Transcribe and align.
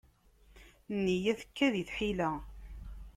Nneyya 0.95 1.33
tekka 1.39 1.67
di 1.73 1.83
tḥila. 1.89 2.29